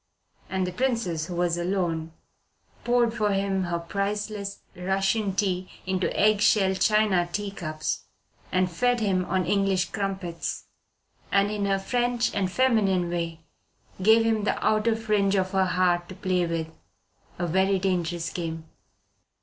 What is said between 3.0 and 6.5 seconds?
for him her priceless Russian tea into egg